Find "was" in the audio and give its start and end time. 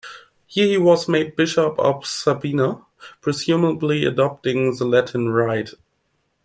0.79-1.07